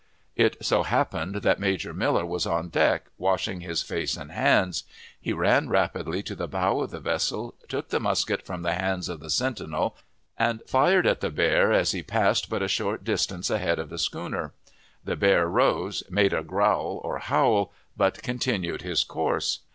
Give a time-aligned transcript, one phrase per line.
[0.35, 4.83] It so happened that Major Miller was on deck, washing his face and hands.
[5.21, 9.09] He ran rapidly to the bow of the vessel, took the musket from the hands
[9.09, 9.95] of the sentinel,
[10.39, 13.99] and fired at the bear, as he passed but a short distance ahead of the
[13.99, 14.53] schooner.
[15.03, 19.59] The bear rose, made a growl or howl, but continued his course.